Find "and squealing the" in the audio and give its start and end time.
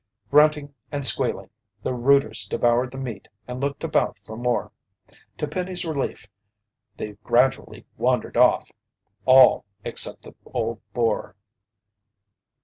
0.91-1.93